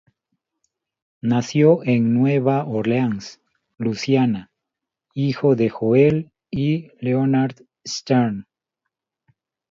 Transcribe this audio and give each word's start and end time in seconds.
Nació 1.21 1.83
en 1.83 2.15
Nueva 2.15 2.65
Orleans, 2.65 3.39
Luisiana, 3.77 4.49
hijo 5.13 5.55
de 5.55 5.69
Joel 5.69 6.31
y 6.49 6.87
Leonard 6.99 7.57
Stern. 7.85 8.47